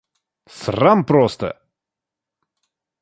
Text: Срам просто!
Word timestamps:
Срам 0.59 1.05
просто! 1.05 1.53